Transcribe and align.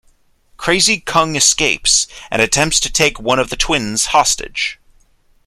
Crazy 0.57 0.99
Kung 0.99 1.35
escapes 1.35 2.07
and 2.31 2.41
attempts 2.41 2.79
to 2.79 2.91
take 2.91 3.19
one 3.19 3.37
of 3.37 3.51
the 3.51 3.55
twins 3.55 4.07
hostage. 4.07 4.79